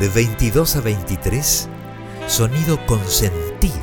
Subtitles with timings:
[0.00, 1.68] de 22 a 23,
[2.26, 3.74] Sonido con Sentido.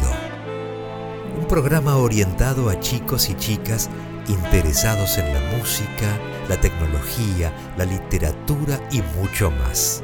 [1.40, 3.90] Un programa orientado a chicos y chicas
[4.28, 10.04] interesados en la música, la tecnología, la literatura y mucho más.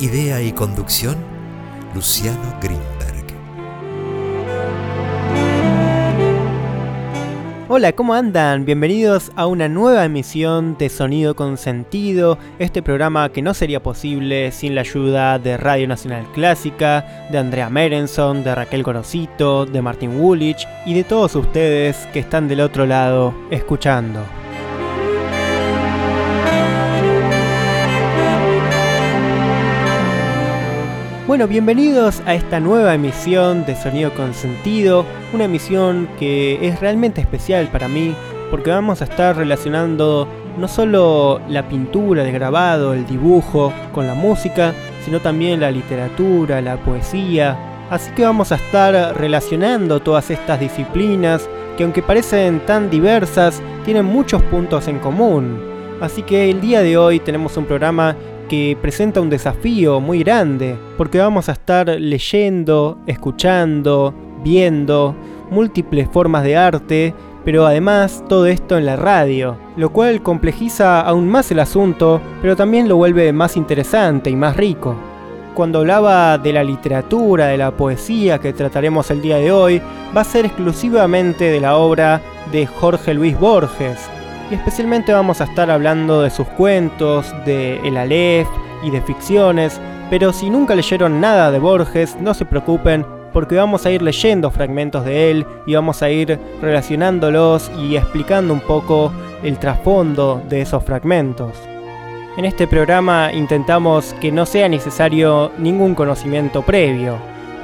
[0.00, 1.16] Idea y conducción,
[1.94, 3.01] Luciano Greenberg.
[7.74, 8.66] Hola, ¿cómo andan?
[8.66, 14.52] Bienvenidos a una nueva emisión de Sonido con Sentido, este programa que no sería posible
[14.52, 20.20] sin la ayuda de Radio Nacional Clásica, de Andrea Merenson, de Raquel Gorosito, de Martín
[20.20, 24.20] Woolwich y de todos ustedes que están del otro lado escuchando.
[31.26, 37.20] Bueno, bienvenidos a esta nueva emisión de Sonido con Sentido, una emisión que es realmente
[37.20, 38.14] especial para mí
[38.50, 44.14] porque vamos a estar relacionando no solo la pintura, el grabado, el dibujo con la
[44.14, 47.86] música, sino también la literatura, la poesía.
[47.88, 54.04] Así que vamos a estar relacionando todas estas disciplinas que aunque parecen tan diversas, tienen
[54.04, 55.58] muchos puntos en común.
[56.02, 58.16] Así que el día de hoy tenemos un programa
[58.48, 65.14] que presenta un desafío muy grande, porque vamos a estar leyendo, escuchando, viendo
[65.50, 71.28] múltiples formas de arte, pero además todo esto en la radio, lo cual complejiza aún
[71.28, 74.94] más el asunto, pero también lo vuelve más interesante y más rico.
[75.54, 79.82] Cuando hablaba de la literatura, de la poesía que trataremos el día de hoy,
[80.16, 83.98] va a ser exclusivamente de la obra de Jorge Luis Borges,
[84.50, 88.48] y especialmente vamos a estar hablando de sus cuentos, de El Aleph
[88.82, 93.86] y de ficciones, pero si nunca leyeron nada de Borges, no se preocupen porque vamos
[93.86, 99.12] a ir leyendo fragmentos de él y vamos a ir relacionándolos y explicando un poco
[99.42, 101.52] el trasfondo de esos fragmentos.
[102.36, 107.16] En este programa intentamos que no sea necesario ningún conocimiento previo.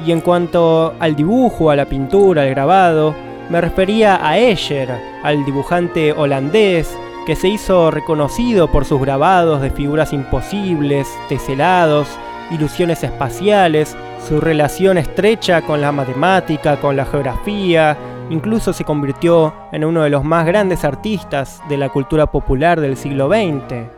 [0.07, 3.15] Y en cuanto al dibujo, a la pintura, al grabado,
[3.49, 4.91] me refería a Escher,
[5.23, 6.95] al dibujante holandés
[7.27, 12.09] que se hizo reconocido por sus grabados de figuras imposibles, teselados,
[12.51, 13.97] ilusiones espaciales,
[14.29, 17.97] su relación estrecha con la matemática, con la geografía,
[18.29, 22.99] incluso se convirtió en uno de los más grandes artistas de la cultura popular del
[22.99, 23.89] siglo XX.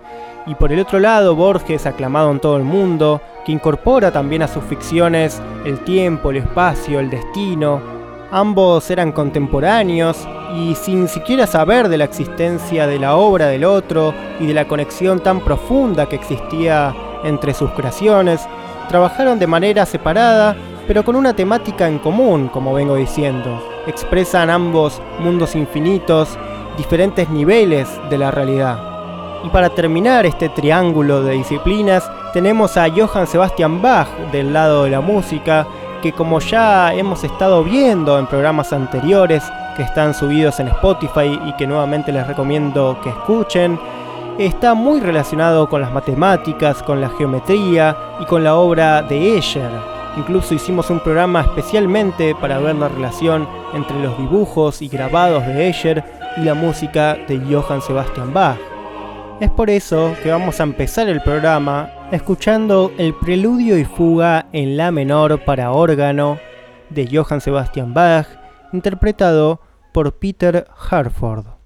[0.46, 4.48] Y por el otro lado, Borges, aclamado en todo el mundo, que incorpora también a
[4.48, 8.00] sus ficciones el tiempo, el espacio, el destino,
[8.32, 10.16] Ambos eran contemporáneos
[10.54, 14.68] y sin siquiera saber de la existencia de la obra del otro y de la
[14.68, 18.40] conexión tan profunda que existía entre sus creaciones,
[18.90, 20.54] trabajaron de manera separada
[20.90, 23.62] pero con una temática en común, como vengo diciendo.
[23.86, 26.36] Expresan ambos mundos infinitos,
[26.76, 28.76] diferentes niveles de la realidad.
[29.44, 34.90] Y para terminar este triángulo de disciplinas, tenemos a Johann Sebastian Bach del lado de
[34.90, 35.64] la música,
[36.02, 39.44] que como ya hemos estado viendo en programas anteriores
[39.76, 43.78] que están subidos en Spotify y que nuevamente les recomiendo que escuchen,
[44.46, 49.70] está muy relacionado con las matemáticas, con la geometría y con la obra de Escher.
[50.16, 55.68] Incluso hicimos un programa especialmente para ver la relación entre los dibujos y grabados de
[55.68, 56.04] Escher
[56.38, 58.56] y la música de Johann Sebastian Bach.
[59.40, 64.76] Es por eso que vamos a empezar el programa escuchando el preludio y fuga en
[64.76, 66.38] la menor para órgano
[66.88, 68.26] de Johann Sebastian Bach,
[68.72, 69.60] interpretado
[69.92, 71.59] por Peter Harford.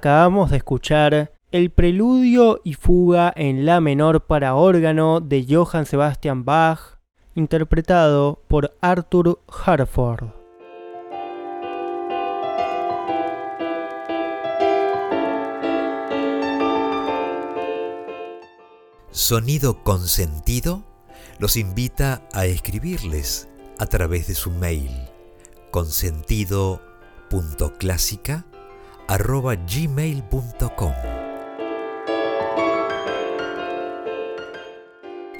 [0.00, 6.46] Acabamos de escuchar el preludio y fuga en la menor para órgano de Johann Sebastian
[6.46, 6.96] Bach,
[7.34, 10.30] interpretado por Arthur Harford.
[19.10, 20.82] Sonido Consentido
[21.38, 24.92] los invita a escribirles a través de su mail
[29.10, 30.94] consentido.clásica.gmail.com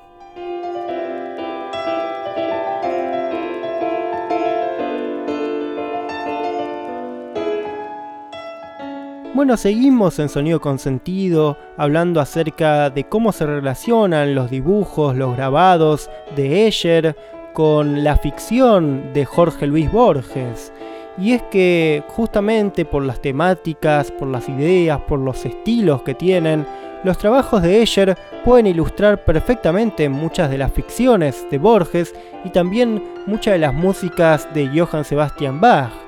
[9.35, 16.09] Bueno, seguimos en Sonido Consentido, hablando acerca de cómo se relacionan los dibujos, los grabados
[16.37, 17.17] de Escher
[17.51, 20.71] con la ficción de Jorge Luis Borges.
[21.17, 26.65] Y es que justamente por las temáticas, por las ideas, por los estilos que tienen,
[27.03, 32.15] los trabajos de Escher pueden ilustrar perfectamente muchas de las ficciones de Borges
[32.45, 36.04] y también muchas de las músicas de Johann Sebastian Bach.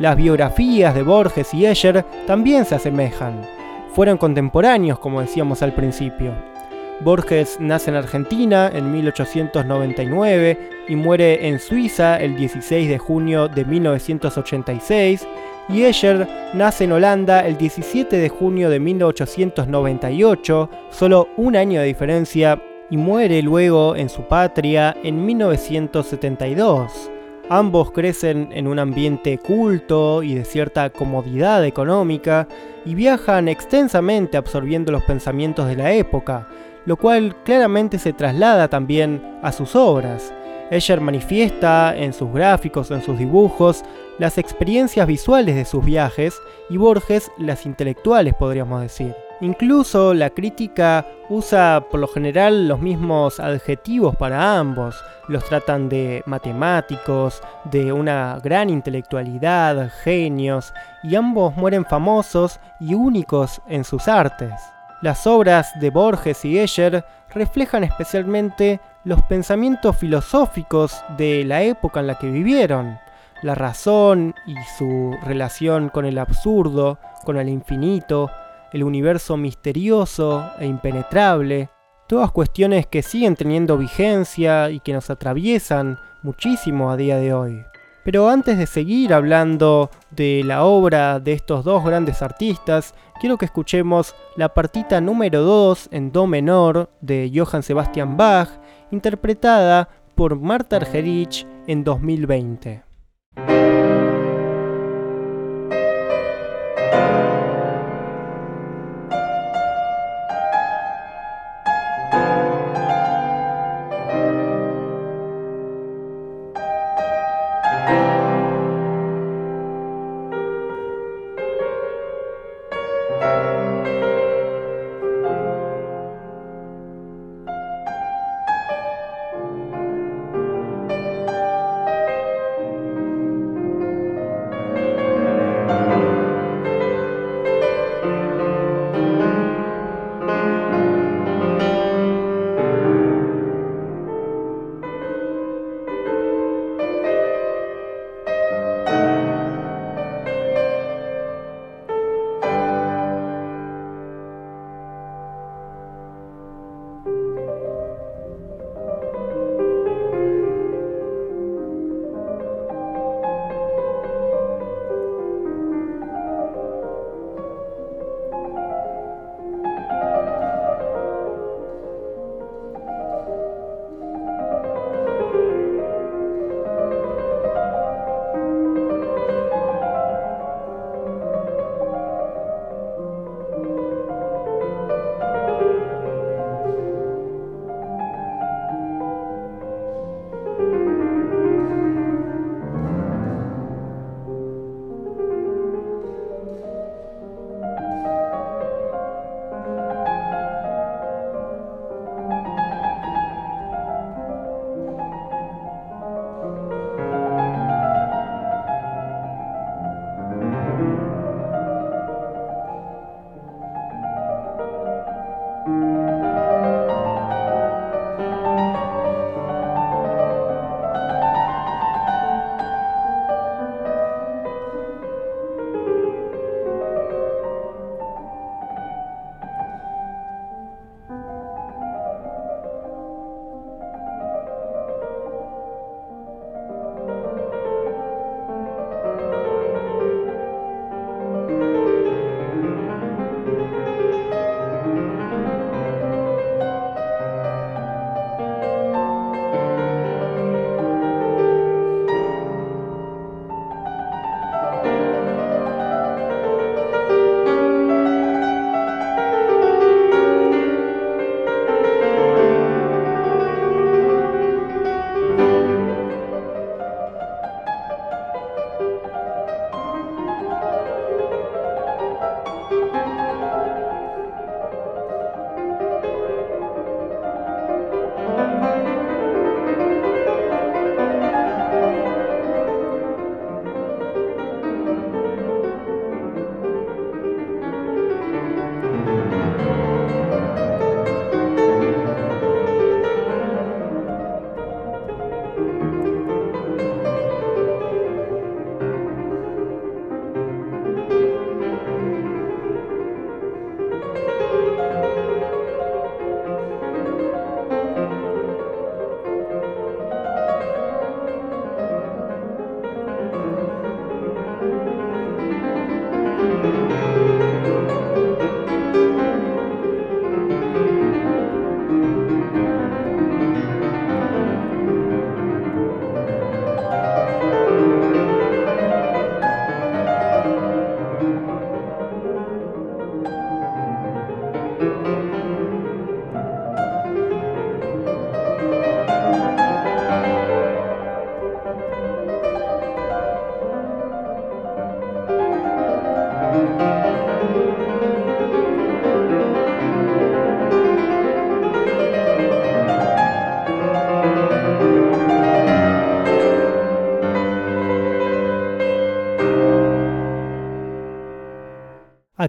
[0.00, 3.42] Las biografías de Borges y Escher también se asemejan.
[3.92, 6.32] Fueron contemporáneos, como decíamos al principio.
[7.00, 13.66] Borges nace en Argentina en 1899 y muere en Suiza el 16 de junio de
[13.66, 15.28] 1986,
[15.68, 21.88] y Escher nace en Holanda el 17 de junio de 1898, solo un año de
[21.88, 27.10] diferencia, y muere luego en su patria en 1972.
[27.52, 32.46] Ambos crecen en un ambiente culto y de cierta comodidad económica
[32.84, 36.46] y viajan extensamente absorbiendo los pensamientos de la época,
[36.86, 40.32] lo cual claramente se traslada también a sus obras.
[40.70, 43.82] Escher manifiesta en sus gráficos, en sus dibujos,
[44.20, 49.12] las experiencias visuales de sus viajes y Borges las intelectuales, podríamos decir.
[49.42, 55.02] Incluso la crítica usa por lo general los mismos adjetivos para ambos.
[55.28, 63.62] Los tratan de matemáticos, de una gran intelectualidad, genios, y ambos mueren famosos y únicos
[63.66, 64.52] en sus artes.
[65.00, 72.08] Las obras de Borges y Escher reflejan especialmente los pensamientos filosóficos de la época en
[72.08, 72.98] la que vivieron,
[73.40, 78.30] la razón y su relación con el absurdo, con el infinito,
[78.72, 81.70] el universo misterioso e impenetrable,
[82.08, 87.64] todas cuestiones que siguen teniendo vigencia y que nos atraviesan muchísimo a día de hoy.
[88.04, 93.44] Pero antes de seguir hablando de la obra de estos dos grandes artistas, quiero que
[93.44, 98.48] escuchemos la partita número 2 en Do menor de Johann Sebastian Bach,
[98.90, 102.89] interpretada por Marta Argerich en 2020.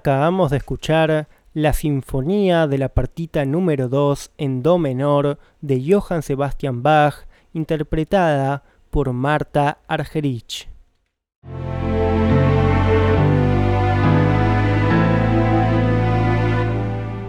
[0.02, 6.24] Acabamos de escuchar la Sinfonía de la partita número 2 en Do menor de Johann
[6.24, 10.68] Sebastian Bach, interpretada por Marta Argerich.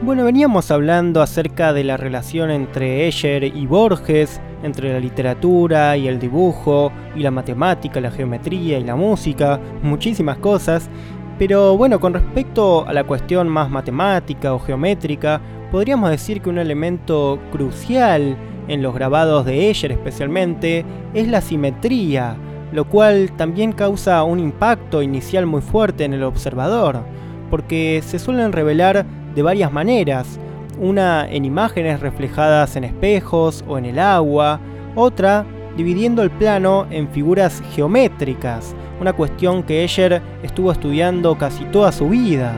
[0.01, 6.09] Bueno, veníamos hablando acerca de la relación entre Escher y Borges, entre la literatura y
[6.09, 10.89] el dibujo, y la matemática, la geometría y la música, muchísimas cosas,
[11.45, 15.41] pero bueno, con respecto a la cuestión más matemática o geométrica,
[15.73, 18.37] podríamos decir que un elemento crucial
[18.69, 22.37] en los grabados de Escher especialmente es la simetría,
[22.71, 27.01] lo cual también causa un impacto inicial muy fuerte en el observador,
[27.51, 30.39] porque se suelen revelar de varias maneras,
[30.79, 34.61] una en imágenes reflejadas en espejos o en el agua,
[34.95, 35.45] otra
[35.77, 42.09] dividiendo el plano en figuras geométricas, una cuestión que Escher estuvo estudiando casi toda su
[42.09, 42.55] vida.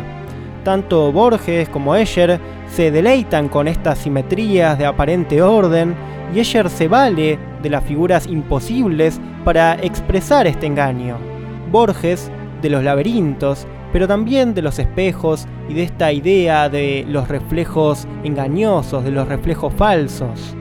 [0.65, 5.95] Tanto Borges como Escher se deleitan con estas simetrías de aparente orden
[6.35, 11.19] y Escher se vale de las figuras imposibles para expresar este engaño.
[11.71, 12.31] Borges
[12.63, 18.09] de los laberintos, pero también de los espejos y de esta idea de los reflejos
[18.25, 20.57] engañosos, de los reflejos falsos.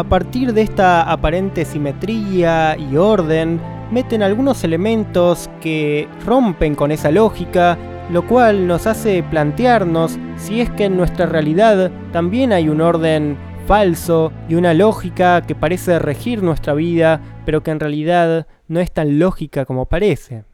[0.00, 3.60] A partir de esta aparente simetría y orden,
[3.90, 7.76] meten algunos elementos que rompen con esa lógica,
[8.10, 13.36] lo cual nos hace plantearnos si es que en nuestra realidad también hay un orden
[13.66, 18.90] falso y una lógica que parece regir nuestra vida, pero que en realidad no es
[18.92, 20.44] tan lógica como parece.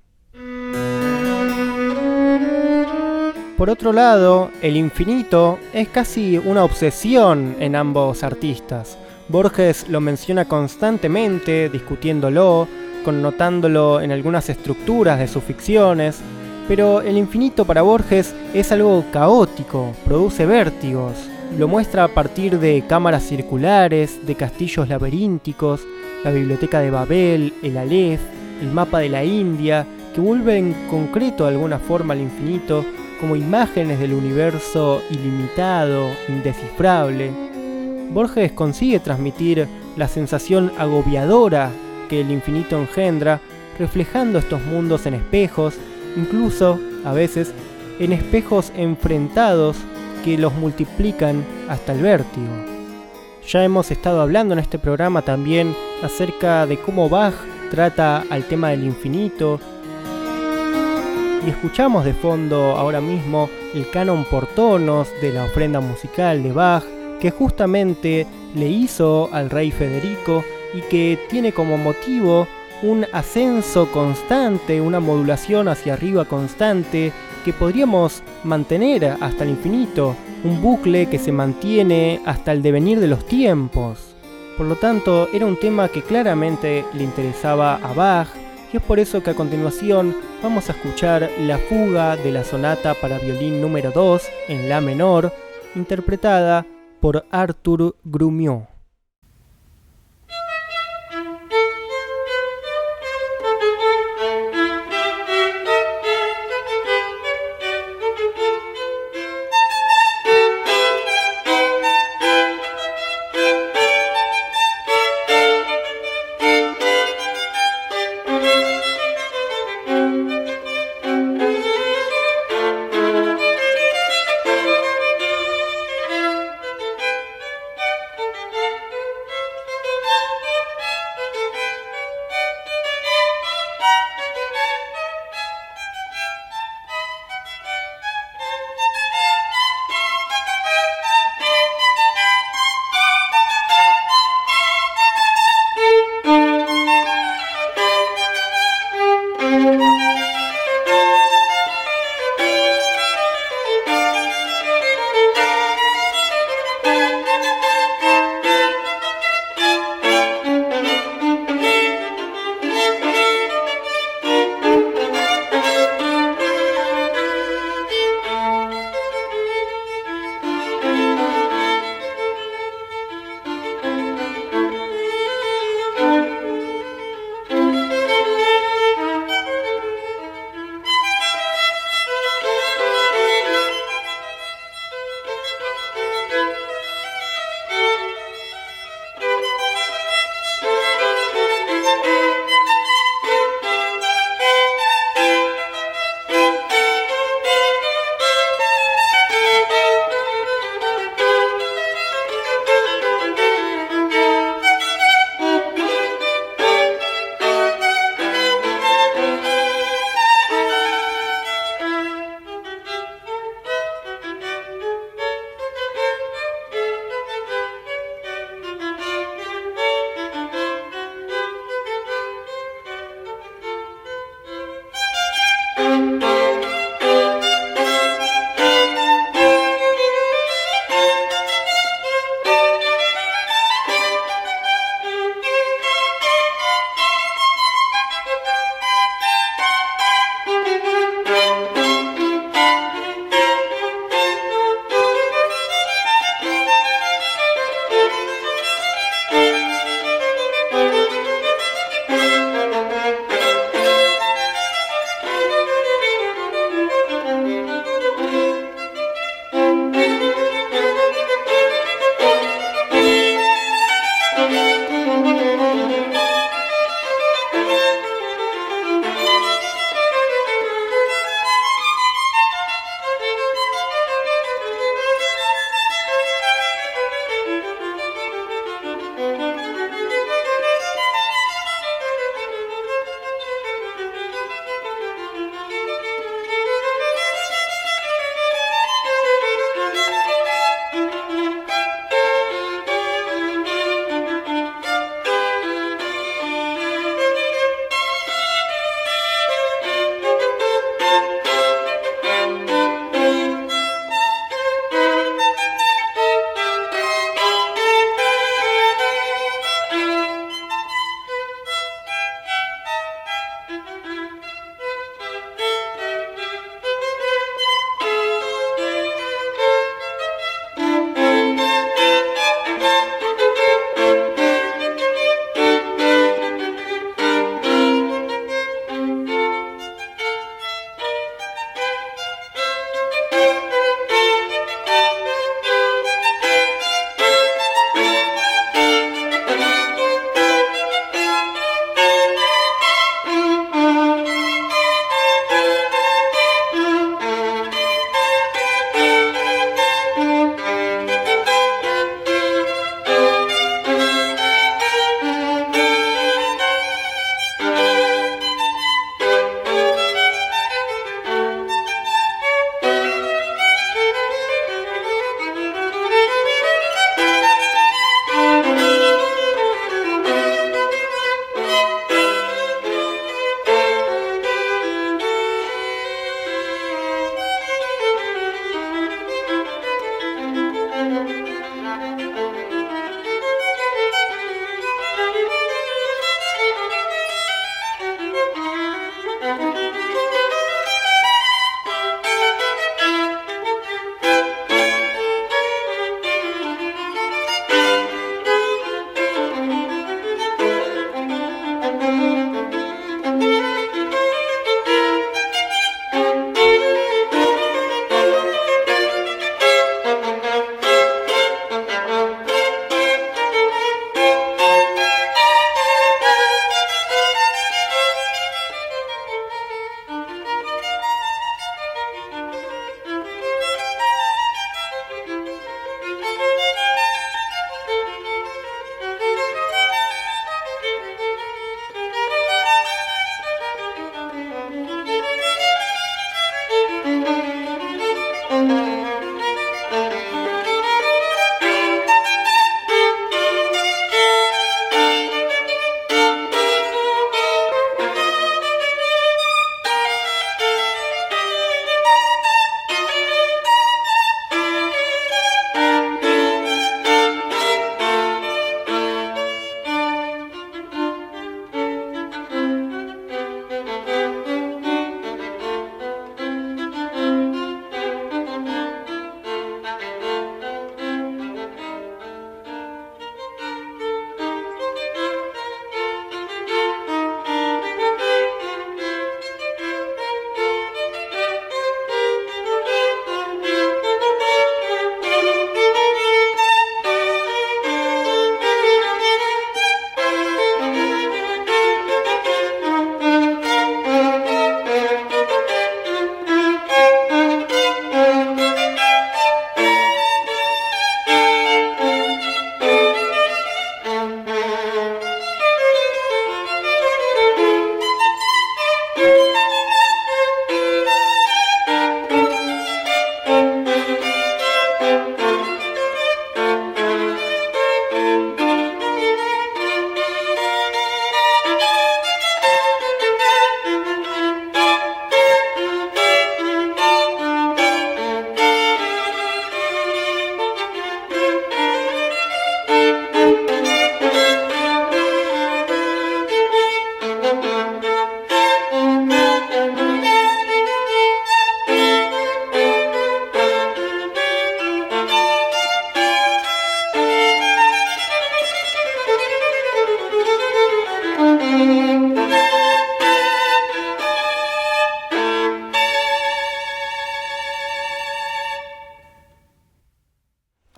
[3.57, 8.99] Por otro lado, el infinito es casi una obsesión en ambos artistas.
[9.29, 12.69] Borges lo menciona constantemente, discutiéndolo,
[13.05, 16.21] connotándolo en algunas estructuras de sus ficciones,
[16.69, 21.15] pero el infinito para Borges es algo caótico, produce vértigos,
[21.59, 25.81] lo muestra a partir de cámaras circulares, de castillos laberínticos,
[26.25, 28.21] la biblioteca de Babel, el Aleph,
[28.61, 32.85] el mapa de la India, que vuelven concreto de alguna forma al infinito
[33.21, 37.56] como imágenes del universo ilimitado, indescifrable.
[38.11, 39.66] Borges consigue transmitir
[39.97, 41.71] la sensación agobiadora
[42.09, 43.40] que el infinito engendra,
[43.79, 45.75] reflejando estos mundos en espejos,
[46.16, 47.53] incluso, a veces,
[47.99, 49.77] en espejos enfrentados
[50.25, 52.47] que los multiplican hasta el vértigo.
[53.47, 57.35] Ya hemos estado hablando en este programa también acerca de cómo Bach
[57.71, 59.61] trata al tema del infinito
[61.47, 66.53] y escuchamos de fondo ahora mismo el canon por tonos de la ofrenda musical de
[66.53, 66.85] Bach
[67.21, 72.47] que justamente le hizo al rey Federico y que tiene como motivo
[72.83, 77.13] un ascenso constante, una modulación hacia arriba constante
[77.45, 83.09] que podríamos mantener hasta el infinito, un bucle que se mantiene hasta el devenir de
[83.09, 84.15] los tiempos.
[84.57, 88.29] Por lo tanto, era un tema que claramente le interesaba a Bach
[88.73, 92.95] y es por eso que a continuación vamos a escuchar la fuga de la sonata
[92.95, 95.33] para violín número 2 en La menor,
[95.75, 96.67] interpretada
[97.01, 98.76] por Arthur Grumiaux.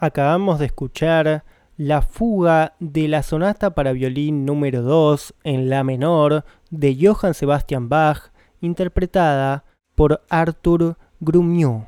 [0.08, 1.44] Acabamos de escuchar
[1.76, 7.90] la fuga de la sonata para violín número 2 en la menor de Johann Sebastian
[7.90, 11.84] Bach, interpretada por Arthur Grumiaux.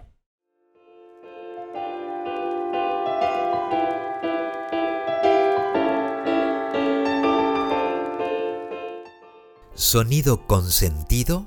[9.72, 11.46] Sonido Consentido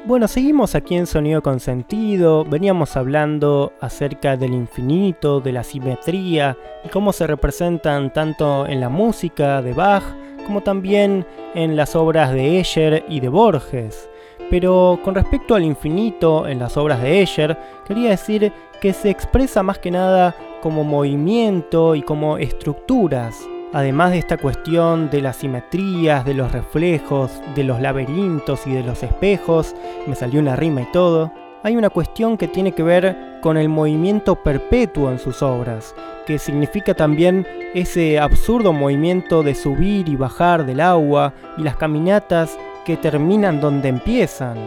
[0.10, 6.58] Bueno, seguimos aquí en Sonido con Sentido, veníamos hablando acerca del infinito, de la simetría
[6.84, 10.02] y cómo se representan tanto en la música de Bach
[10.48, 14.10] como también en las obras de Escher y de Borges.
[14.50, 17.56] Pero con respecto al infinito en las obras de Escher,
[17.86, 18.52] quería decir
[18.82, 23.38] que se expresa más que nada como movimiento y como estructuras.
[23.72, 28.82] Además de esta cuestión de las simetrías, de los reflejos, de los laberintos y de
[28.82, 29.76] los espejos,
[30.08, 33.70] me salió una rima y todo, hay una cuestión que tiene que ver con el
[33.70, 35.94] movimiento perpetuo en sus obras,
[36.26, 37.46] que significa también
[37.76, 43.90] ese absurdo movimiento de subir y bajar del agua y las caminatas que terminan donde
[43.90, 44.58] empiezan.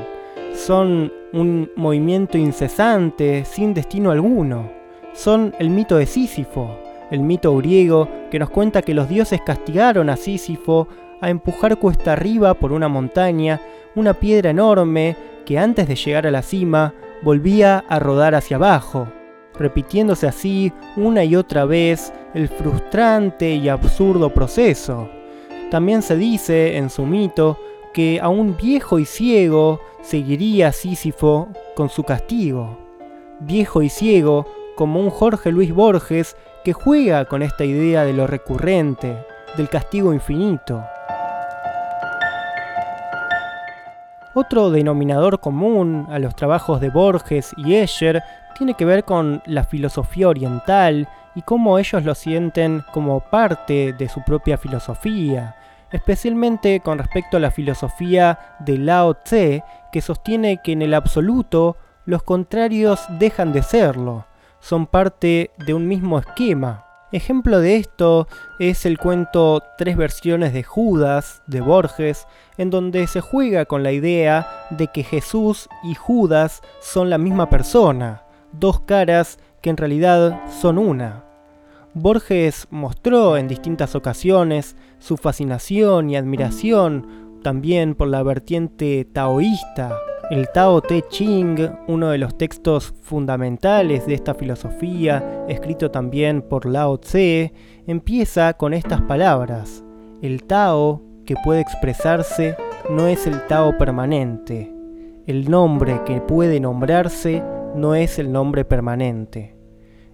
[0.54, 4.70] Son un movimiento incesante, sin destino alguno.
[5.12, 6.78] Son el mito de Sísifo,
[7.12, 10.88] el mito griego que nos cuenta que los dioses castigaron a Sísifo
[11.20, 13.60] a empujar cuesta arriba por una montaña
[13.94, 19.08] una piedra enorme que antes de llegar a la cima volvía a rodar hacia abajo,
[19.58, 25.10] repitiéndose así una y otra vez el frustrante y absurdo proceso.
[25.70, 27.58] También se dice en su mito
[27.92, 32.78] que a un viejo y ciego seguiría Sísifo con su castigo.
[33.40, 34.46] Viejo y ciego
[34.76, 40.12] como un Jorge Luis Borges que juega con esta idea de lo recurrente, del castigo
[40.14, 40.84] infinito.
[44.34, 48.22] Otro denominador común a los trabajos de Borges y Escher
[48.56, 54.08] tiene que ver con la filosofía oriental y cómo ellos lo sienten como parte de
[54.08, 55.56] su propia filosofía,
[55.90, 61.76] especialmente con respecto a la filosofía de Lao Tse, que sostiene que en el absoluto
[62.06, 64.26] los contrarios dejan de serlo,
[64.62, 66.86] son parte de un mismo esquema.
[67.10, 68.26] Ejemplo de esto
[68.58, 73.92] es el cuento Tres versiones de Judas de Borges, en donde se juega con la
[73.92, 80.40] idea de que Jesús y Judas son la misma persona, dos caras que en realidad
[80.60, 81.24] son una.
[81.92, 89.98] Borges mostró en distintas ocasiones su fascinación y admiración también por la vertiente taoísta
[90.32, 91.58] el Tao Te Ching,
[91.88, 97.52] uno de los textos fundamentales de esta filosofía, escrito también por Lao Tse,
[97.86, 99.84] empieza con estas palabras.
[100.22, 102.56] El Tao que puede expresarse
[102.88, 104.74] no es el Tao permanente.
[105.26, 107.42] El nombre que puede nombrarse
[107.76, 109.54] no es el nombre permanente.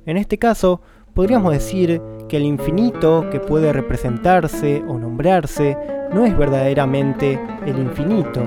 [0.05, 0.81] En este caso,
[1.14, 5.76] podríamos decir que el infinito que puede representarse o nombrarse
[6.12, 8.43] no es verdaderamente el infinito,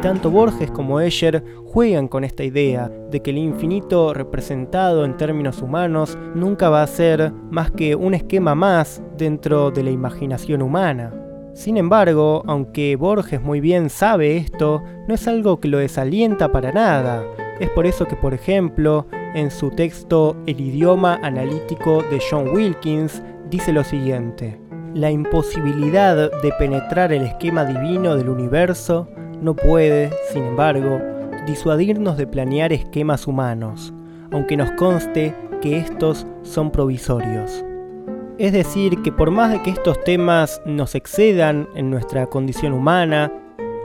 [0.00, 5.60] tanto Borges como Escher juegan con esta idea de que el infinito representado en términos
[5.60, 11.12] humanos nunca va a ser más que un esquema más dentro de la imaginación humana.
[11.54, 16.70] Sin embargo, aunque Borges muy bien sabe esto, no es algo que lo desalienta para
[16.70, 17.24] nada.
[17.58, 23.22] Es por eso que, por ejemplo, en su texto El idioma analítico de John Wilkins,
[23.50, 24.60] dice lo siguiente.
[24.94, 29.08] La imposibilidad de penetrar el esquema divino del universo
[29.40, 31.00] no puede, sin embargo,
[31.46, 33.92] disuadirnos de planear esquemas humanos,
[34.32, 37.64] aunque nos conste que estos son provisorios.
[38.38, 43.32] Es decir, que por más de que estos temas nos excedan en nuestra condición humana,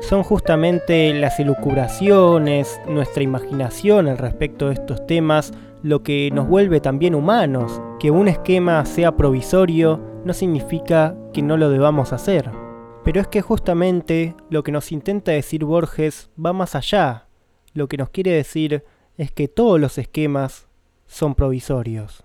[0.03, 6.81] son justamente las elucubraciones, nuestra imaginación al respecto de estos temas, lo que nos vuelve
[6.81, 7.81] también humanos.
[7.99, 12.51] Que un esquema sea provisorio no significa que no lo debamos hacer.
[13.03, 17.27] Pero es que justamente lo que nos intenta decir Borges va más allá.
[17.73, 18.83] Lo que nos quiere decir
[19.17, 20.67] es que todos los esquemas
[21.07, 22.23] son provisorios.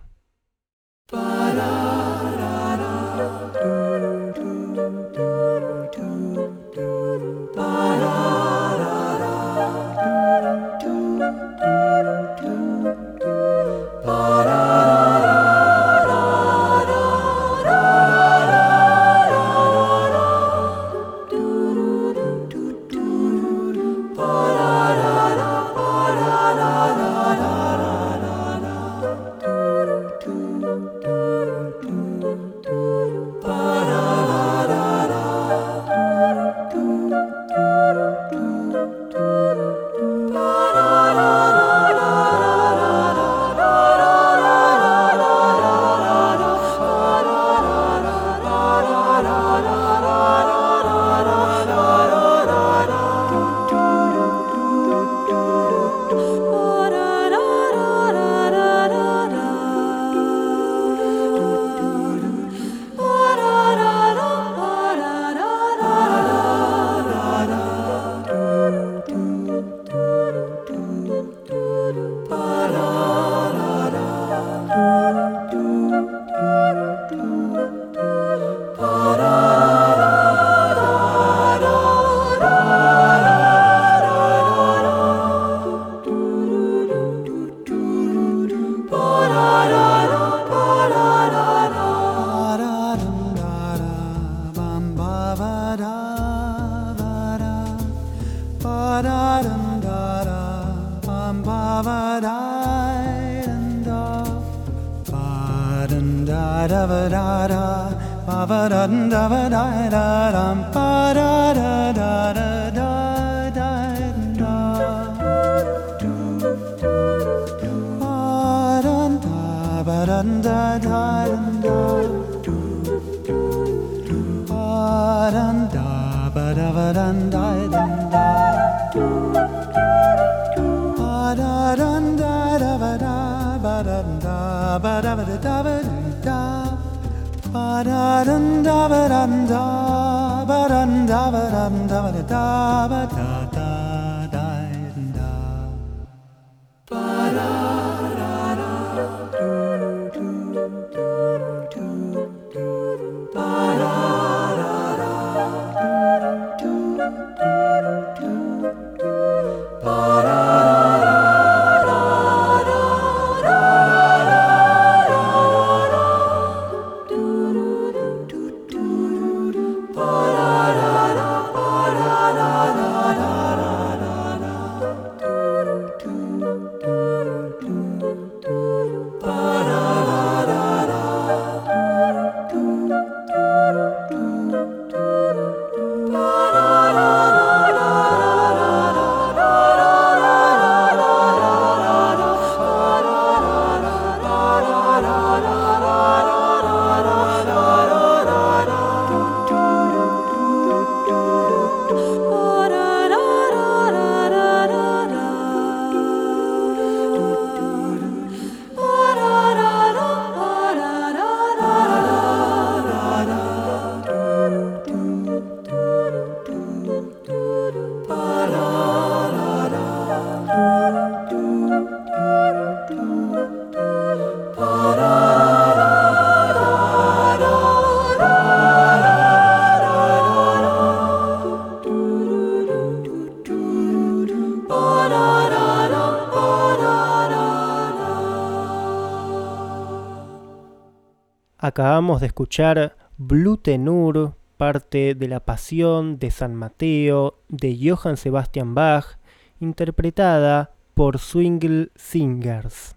[241.79, 248.75] Acabamos de escuchar Blue Tenur, parte de la Pasión de San Mateo de Johann Sebastian
[248.75, 249.21] Bach,
[249.61, 252.97] interpretada por Swingle Singers.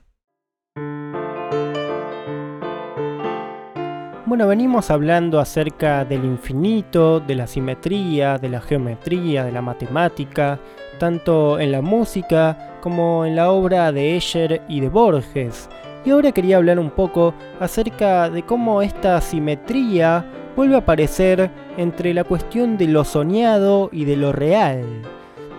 [4.25, 10.59] Bueno, venimos hablando acerca del infinito, de la simetría, de la geometría, de la matemática,
[10.97, 15.69] tanto en la música como en la obra de Escher y de Borges,
[16.03, 20.25] y ahora quería hablar un poco acerca de cómo esta simetría
[20.55, 24.83] vuelve a aparecer entre la cuestión de lo soñado y de lo real.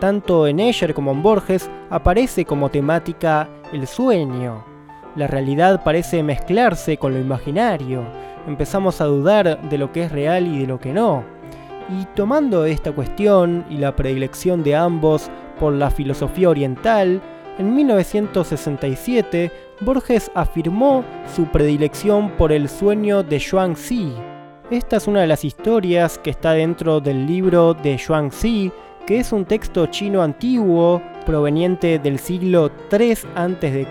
[0.00, 4.64] Tanto en Escher como en Borges aparece como temática el sueño.
[5.14, 8.02] La realidad parece mezclarse con lo imaginario.
[8.46, 11.22] Empezamos a dudar de lo que es real y de lo que no.
[11.88, 15.30] Y tomando esta cuestión y la predilección de ambos
[15.60, 17.20] por la filosofía oriental,
[17.58, 19.52] en 1967
[19.84, 21.04] Borges afirmó
[21.34, 24.12] su predilección por el sueño de Xuanxi.
[24.70, 28.70] Esta es una de las historias que está dentro del libro de Xuanxi,
[29.06, 33.88] que es un texto chino antiguo proveniente del siglo III a.C.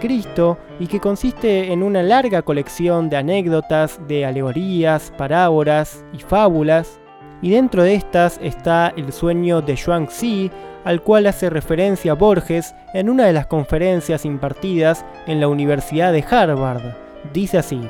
[0.80, 7.00] y que consiste en una larga colección de anécdotas, de alegorías, parábolas y fábulas.
[7.42, 10.52] Y dentro de estas está el sueño de Xuanxi,
[10.84, 16.26] al cual hace referencia Borges en una de las conferencias impartidas en la Universidad de
[16.30, 16.96] Harvard.
[17.34, 17.82] Dice así,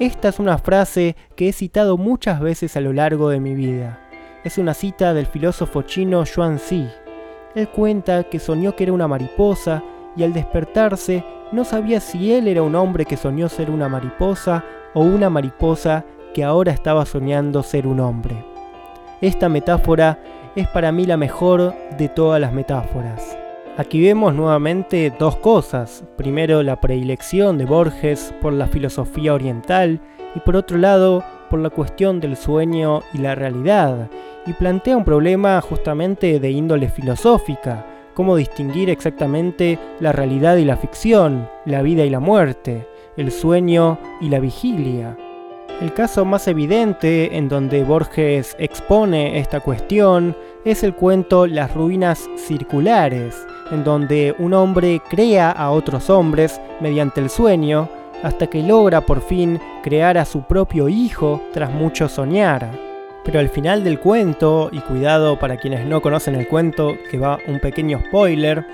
[0.00, 3.98] esta es una frase que he citado muchas veces a lo largo de mi vida.
[4.44, 6.86] Es una cita del filósofo chino Xuanzi.
[7.54, 9.82] Él cuenta que soñó que era una mariposa
[10.16, 14.64] y al despertarse no sabía si él era un hombre que soñó ser una mariposa
[14.94, 18.44] o una mariposa que ahora estaba soñando ser un hombre.
[19.20, 20.20] Esta metáfora
[20.56, 23.36] es para mí la mejor de todas las metáforas.
[23.76, 26.02] Aquí vemos nuevamente dos cosas.
[26.16, 30.00] Primero la predilección de Borges por la filosofía oriental
[30.34, 34.10] y por otro lado por la cuestión del sueño y la realidad.
[34.46, 40.76] Y plantea un problema justamente de índole filosófica, cómo distinguir exactamente la realidad y la
[40.76, 45.16] ficción, la vida y la muerte, el sueño y la vigilia.
[45.80, 52.28] El caso más evidente en donde Borges expone esta cuestión es el cuento Las ruinas
[52.36, 57.88] circulares, en donde un hombre crea a otros hombres mediante el sueño
[58.24, 62.68] hasta que logra por fin crear a su propio hijo tras mucho soñar.
[63.24, 67.38] Pero al final del cuento, y cuidado para quienes no conocen el cuento, que va
[67.46, 68.66] un pequeño spoiler,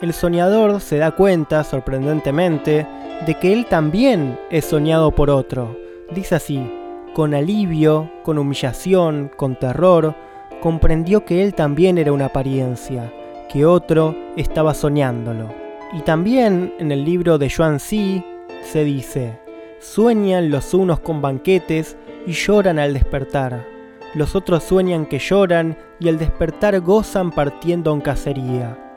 [0.00, 2.84] el soñador se da cuenta, sorprendentemente,
[3.24, 6.70] de que él también es soñado por otro, Dice así,
[7.14, 10.14] con alivio, con humillación, con terror,
[10.62, 13.12] comprendió que él también era una apariencia,
[13.52, 15.52] que otro estaba soñándolo.
[15.92, 18.24] Y también en el libro de Yuan Xi
[18.62, 19.38] se dice,
[19.80, 21.96] sueñan los unos con banquetes
[22.26, 23.66] y lloran al despertar.
[24.14, 28.87] Los otros sueñan que lloran y al despertar gozan partiendo en cacería.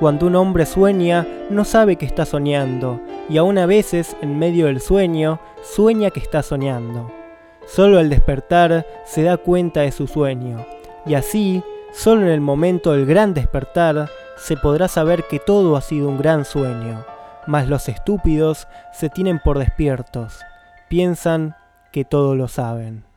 [0.00, 4.66] Cuando un hombre sueña, no sabe que está soñando, y aún a veces, en medio
[4.66, 7.10] del sueño, sueña que está soñando.
[7.66, 10.64] Solo al despertar se da cuenta de su sueño,
[11.04, 15.80] y así, solo en el momento del gran despertar, se podrá saber que todo ha
[15.80, 17.04] sido un gran sueño,
[17.48, 20.38] mas los estúpidos se tienen por despiertos,
[20.88, 21.56] piensan
[21.90, 23.07] que todo lo saben.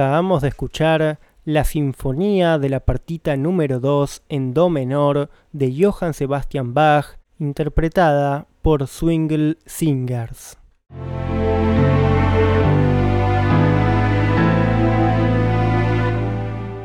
[0.00, 6.14] Acabamos de escuchar la Sinfonía de la partita número 2 en Do menor de Johann
[6.14, 10.56] Sebastian Bach, interpretada por Swingle Singers.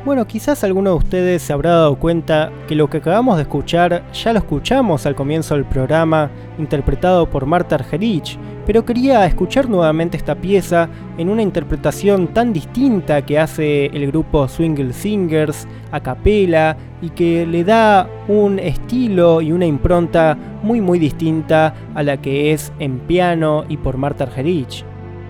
[0.06, 4.04] Bueno, quizás alguno de ustedes se habrá dado cuenta que lo que acabamos de escuchar
[4.14, 6.30] ya lo escuchamos al comienzo del programa,
[6.60, 8.38] interpretado por Marta Argerich,
[8.68, 14.48] pero quería escuchar nuevamente esta pieza en una interpretación tan distinta que hace el grupo
[14.48, 21.00] Swingle Singers a capela y que le da un estilo y una impronta muy muy
[21.00, 24.86] distinta a la que es en piano y por Marta Argerich.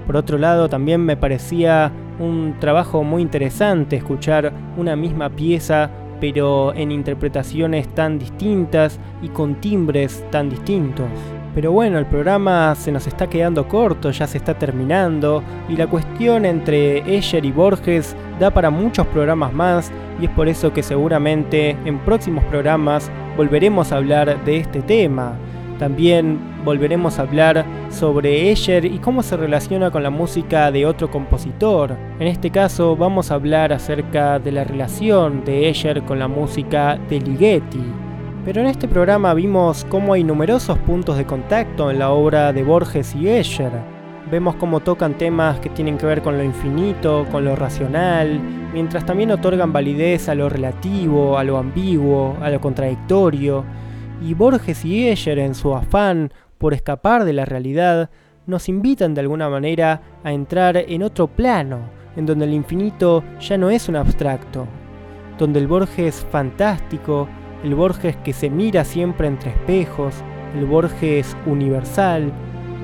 [0.06, 5.90] Por otro lado, también me parecía un trabajo muy interesante escuchar una misma pieza
[6.20, 11.08] pero en interpretaciones tan distintas y con timbres tan distintos.
[11.54, 15.88] Pero bueno, el programa se nos está quedando corto, ya se está terminando, y la
[15.88, 20.84] cuestión entre Escher y Borges da para muchos programas más, y es por eso que
[20.84, 25.38] seguramente en próximos programas volveremos a hablar de este tema.
[25.80, 31.12] También volveremos a hablar sobre Escher y cómo se relaciona con la música de otro
[31.12, 31.98] compositor.
[32.20, 36.98] En este caso vamos a hablar acerca de la relación de Escher con la música
[37.10, 37.84] de Ligeti.
[38.46, 42.64] Pero en este programa vimos cómo hay numerosos puntos de contacto en la obra de
[42.64, 43.72] Borges y Escher.
[44.32, 48.40] Vemos cómo tocan temas que tienen que ver con lo infinito, con lo racional,
[48.74, 53.66] mientras también otorgan validez a lo relativo, a lo ambiguo, a lo contradictorio
[54.22, 58.10] y Borges y Escher en su afán por escapar de la realidad
[58.48, 63.58] nos invitan de alguna manera a entrar en otro plano, en donde el infinito ya
[63.58, 64.68] no es un abstracto,
[65.38, 67.28] donde el Borges fantástico,
[67.64, 70.16] el Borges que se mira siempre entre espejos,
[70.56, 72.32] el Borges universal,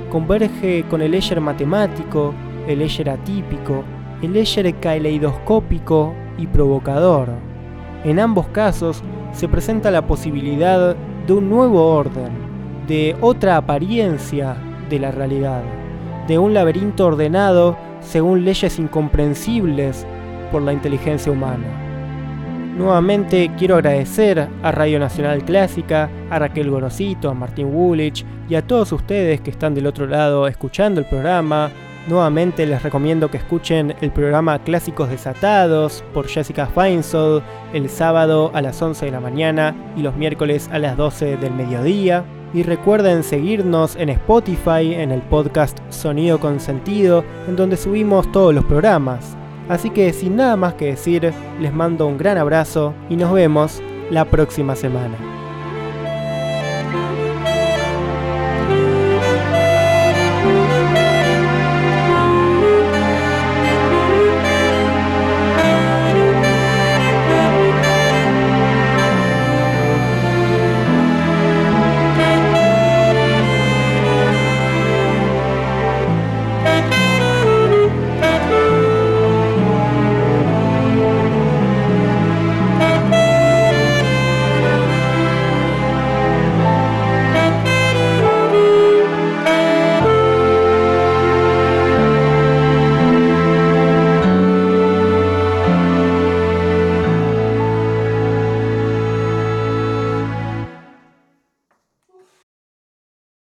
[0.10, 2.34] converge con el Escher matemático,
[2.68, 3.84] el Escher atípico,
[4.22, 7.30] el Escher caleidoscópico y provocador.
[8.04, 10.96] En ambos casos se presenta la posibilidad
[11.32, 12.30] de un nuevo orden,
[12.90, 14.58] de otra apariencia
[14.90, 15.64] de la realidad,
[16.28, 20.06] de un laberinto ordenado según leyes incomprensibles
[20.52, 21.68] por la inteligencia humana.
[22.78, 28.68] Nuevamente quiero agradecer a Radio Nacional Clásica, a Raquel Gorosito, a Martín Woolwich y a
[28.68, 31.72] todos ustedes que están del otro lado escuchando el programa,
[32.08, 37.44] Nuevamente les recomiendo que escuchen el programa Clásicos Desatados por Jessica Feinsold
[37.74, 41.54] el sábado a las 11 de la mañana y los miércoles a las 12 del
[41.54, 42.26] mediodía.
[42.54, 48.54] Y recuerden seguirnos en Spotify en el podcast Sonido con Sentido, en donde subimos todos
[48.54, 49.38] los programas.
[49.70, 51.32] Así que sin nada más que decir,
[51.62, 55.41] les mando un gran abrazo y nos vemos la próxima semana.